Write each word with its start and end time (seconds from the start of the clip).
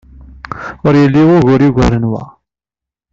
Ur 0.87 0.93
yelli 1.01 1.21
wugur 1.29 1.61
yugaren 1.65 2.05
wa. 2.11 2.23